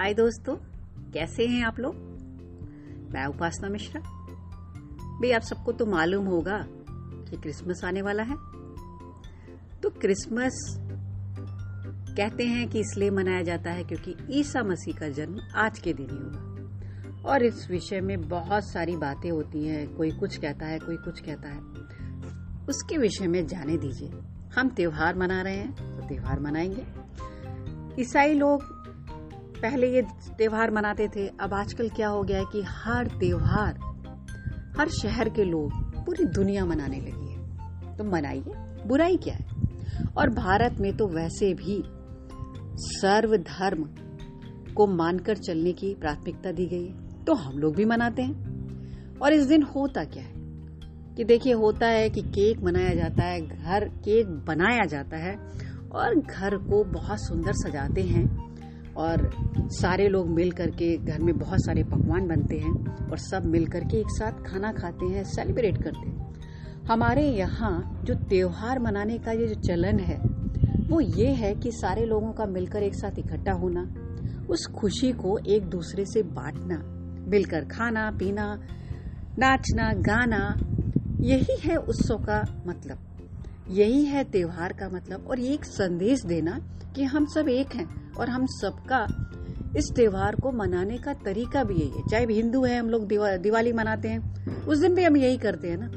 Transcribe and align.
हाय 0.00 0.14
दोस्तों, 0.14 0.56
कैसे 1.10 1.46
हैं 1.46 1.64
आप 1.64 1.78
लोग? 1.80 1.94
मैं 3.12 3.26
उपासना 3.26 3.68
मिश्रा। 3.68 4.00
भाई 5.20 5.30
आप 5.30 5.42
सबको 5.42 5.72
तो 5.72 5.86
मालूम 5.86 6.26
होगा 6.26 6.66
कि 7.30 7.36
क्रिसमस 7.36 7.80
आने 7.84 8.02
वाला 8.02 8.22
है। 8.22 8.34
तो 9.80 9.90
क्रिसमस 9.90 10.78
कहते 12.16 12.44
हैं 12.44 12.68
कि 12.68 12.80
इसलिए 12.80 13.10
मनाया 13.10 13.42
जाता 13.42 13.70
है 13.70 13.84
क्योंकि 13.84 14.16
ईसा 14.30 14.62
मसीह 14.62 14.94
का 14.98 15.08
जन्म 15.08 15.38
आज 15.56 15.78
के 15.78 15.92
दिन 15.92 16.08
ही 16.10 16.16
हुआ 16.16 17.32
और 17.32 17.42
इस 17.42 17.70
विषय 17.70 18.00
में 18.00 18.28
बहुत 18.28 18.72
सारी 18.72 18.96
बातें 18.96 19.30
होती 19.30 19.66
हैं। 19.66 19.94
कोई 19.94 20.10
कुछ 20.10 20.36
कहता 20.36 20.66
है, 20.66 20.78
कोई 20.78 20.96
कुछ 20.96 21.20
कहता 21.20 21.48
है। 21.48 21.60
उसके 22.68 22.98
विषय 22.98 23.26
में 23.26 23.46
जाने 23.46 23.76
दीजिए। 23.76 24.12
हम 24.54 24.68
त्योहार 24.68 25.18
मना 25.18 25.42
रहे 25.42 25.56
हैं 25.56 25.72
तो 25.72 26.08
त्योहार 26.08 26.40
मनाएँगे। 26.40 26.86
ईसाई 28.02 28.34
लोग 28.34 28.79
पहले 29.62 29.94
ये 29.94 30.02
त्योहार 30.36 30.70
मनाते 30.70 31.08
थे, 31.08 31.28
अब 31.40 31.54
आजकल 31.54 31.88
क्या 31.88 32.08
हो 32.08 32.22
गया 32.22 32.38
है 32.38 32.44
कि 32.52 32.62
हर 32.62 33.06
त्योहार, 33.06 33.78
हर 34.78 34.88
शहर 34.88 35.28
के 35.28 35.44
लोग 35.44 35.72
पूरी 36.06 36.24
दुनिया 36.24 36.64
मनाने 36.64 36.96
लगी 36.96 37.32
है। 37.32 37.40
तो 37.96 38.04
मनाइए, 38.04 38.44
बुराई 38.86 39.16
क्या 39.16 39.34
है? 39.34 39.46
और 40.16 40.30
भारत 40.30 40.76
में 40.80 40.96
तो 40.96 41.08
वैसे 41.08 41.54
भी 41.54 41.82
सर्वधर्म 42.76 43.84
को 44.74 44.86
मानकर 44.86 45.36
चलने 45.36 45.72
की 45.72 45.94
प्राथमिकता 45.94 46.52
दी 46.52 46.66
गई 46.66 46.86
है 46.86 47.24
तो 47.24 47.34
हम 47.34 47.58
लोग 47.58 47.76
भी 47.76 47.84
मनाते 47.84 48.22
हैं। 48.22 48.60
और 49.18 49.32
इस 49.32 49.46
दिन 49.46 49.62
होता 49.62 50.04
क्या 50.04 50.22
है? 50.22 50.40
कि 51.14 51.24
देखिए, 51.24 51.52
होता 51.52 51.86
है 51.86 52.10
कि 52.10 52.22
केक 52.22 52.60
मनाया 52.60 52.94
जाता 52.94 53.24
है, 53.24 53.40
घर 53.40 53.88
केक 53.88 54.26
बनाया 54.26 54.84
जाता 54.84 55.16
है, 55.16 55.36
और 55.92 56.14
घर 56.14 56.56
को 56.56 56.84
बहुत 56.84 57.18
सुंदर 57.18 57.52
सजाते 57.52 58.00
हैं। 58.00 58.50
और 58.96 59.30
सारे 59.72 60.08
लोग 60.08 60.28
मिल 60.28 60.50
करके 60.50 60.96
घर 60.96 61.18
में 61.18 61.38
बहुत 61.38 61.64
सारे 61.64 61.84
पकवान 61.84 62.28
बनते 62.28 62.58
हैं 62.58 63.08
और 63.10 63.18
सब 63.18 63.44
मिल 63.44 63.66
करके 63.66 63.96
एक 63.96 64.10
साथ 64.10 64.32
खाना 64.32 64.72
खाते 64.72 65.06
हैं 65.06 65.24
सेलिब्रेट 65.24 65.82
करते 65.82 66.08
हैं। 66.08 66.30
हमारे 66.88 67.30
यहाँ 67.30 68.00
जो 68.04 68.14
त्यौहार 68.14 68.78
मनाने 68.78 69.18
का 69.18 69.32
ये 69.32 69.46
जो 69.46 69.54
चलन 69.54 69.98
है, 69.98 70.18
वो 70.88 71.00
ये 71.00 71.26
है 71.26 71.54
कि 71.54 71.70
सारे 71.72 72.04
लोगों 72.04 72.32
का 72.32 72.46
मिलकर 72.46 72.82
एक 72.82 72.94
साथ 72.94 73.18
इकट्ठा 73.18 73.52
होना, 73.52 73.94
उस 74.50 74.66
खुशी 74.66 75.12
को 75.12 75.38
एक 75.38 75.64
दूसरे 75.64 76.04
से 76.04 76.22
बांटना, 76.22 76.78
मिलकर 77.30 77.64
खाना, 77.64 78.10
पीना, 78.10 78.60
नाचना, 79.38 79.92
गाना, 79.92 80.58
यही 81.20 81.56
है 81.60 81.76
उत्सव 81.76 82.18
का 82.18 82.64
मतलब। 82.66 82.98
यही 83.70 84.04
है 84.04 84.24
त्योहार 84.24 84.72
का 84.72 84.88
मतलब। 84.88 85.26
और 85.26 85.40
एक 85.40 85.64
संदेश 85.64 86.22
देना 86.22 86.60
कि 86.96 87.04
हम 87.04 87.26
सब 87.26 87.48
एक 87.48 87.74
हैं 87.74 88.14
और 88.14 88.28
हम 88.28 88.46
सबका 88.46 89.06
इस 89.76 89.84
त्योहार 89.96 90.36
को 90.36 90.52
मनाने 90.52 90.98
का 90.98 91.12
तरीका 91.14 91.64
भी 91.64 91.74
यही 91.74 91.90
है। 91.90 92.08
चाहे 92.10 92.24
हिंदू 92.24 92.64
है, 92.64 92.78
हम 92.78 92.90
लोग 92.90 93.08
दिवाली 93.38 93.72
मनाते 93.72 94.08
हैं, 94.08 94.46
उस 94.66 94.78
दिन 94.78 94.94
भी 94.94 95.04
हम 95.04 95.16
यही 95.16 95.36
करते 95.36 95.68
हैं 95.68 95.78
ना। 95.80 95.90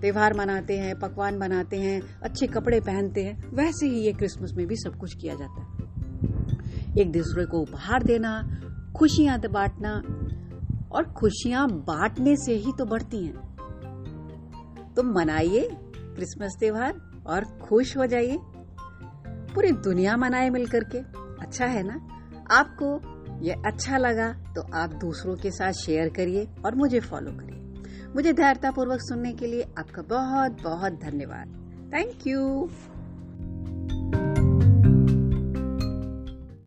त्योहार 0.00 0.34
मनाते 0.34 0.78
हैं, 0.78 0.98
पकवान 0.98 1.38
बनाते 1.38 1.76
हैं, 1.76 2.02
अच्छे 2.22 2.46
कपड़े 2.46 2.80
पहनते 2.80 3.24
हैं, 3.24 3.50
वैसे 3.54 3.86
ही 3.86 4.00
ये 4.00 4.12
क्रिसमस 4.12 4.52
में 4.52 4.66
भी 4.66 4.76
सब 4.76 4.96
कुछ 4.96 5.14
किया 5.14 5.34
जाता 5.34 5.60
है। 5.60 5.68
एक 6.98 7.12
दूसरे 7.12 7.44
को 7.44 7.58
उपहार 7.58 8.02
देना, 8.02 8.56
खुशियाँ 8.96 9.38
बांटना, 9.38 10.02
और 10.92 11.04
खुशियाँ 11.04 11.68
बांटने 11.68 12.36
से 12.36 12.54
ही 12.54 12.72
तो 12.78 12.84
बढ़ती 12.84 13.24
हैं। 13.24 13.54
तो 14.96 15.02
मनाइए 15.02 15.76
क्रिसमस 16.14 16.56
त्योहार 16.58 17.00
और 17.26 17.44
खुश 17.62 17.96
हो 17.96 18.06
जाइए। 18.06 18.38
पूरी 19.54 19.72
दुनिया 19.72 20.16
मनाए 20.16 20.50
मिल 20.50 20.66
करके 20.66 20.98
अच्छा 21.44 21.66
है 21.66 21.82
ना? 21.82 22.00
आपको 22.50 22.96
ये 23.44 23.54
अच्छा 23.66 23.98
लगा 23.98 24.32
तो 24.54 24.62
आप 24.74 24.92
दूसरों 24.94 25.36
के 25.36 25.50
साथ 25.50 25.72
शेयर 25.72 26.08
करिए 26.08 26.48
और 26.64 26.74
मुझे 26.74 27.00
फॉलो 27.00 27.32
करिए। 27.32 28.10
मुझे 28.14 28.32
धैर्यतापूर्वक 28.32 29.00
सुनने 29.00 29.32
के 29.32 29.46
लिए 29.46 29.62
आपका 29.78 30.02
बहुत 30.02 30.62
बहुत 30.62 31.00
धन्यवाद। 31.00 31.60
Thank 31.94 32.26
you 32.26 32.68